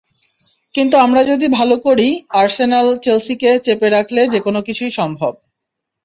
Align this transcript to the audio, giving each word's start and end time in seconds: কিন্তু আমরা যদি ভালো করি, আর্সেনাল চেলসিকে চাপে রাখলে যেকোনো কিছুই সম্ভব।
কিন্তু 0.75 0.95
আমরা 0.97 1.21
যদি 1.23 1.47
ভালো 1.49 1.75
করি, 1.77 2.07
আর্সেনাল 2.33 2.87
চেলসিকে 2.97 3.51
চাপে 3.59 3.87
রাখলে 3.89 4.21
যেকোনো 4.27 4.59
কিছুই 4.67 4.91
সম্ভব। 4.91 5.33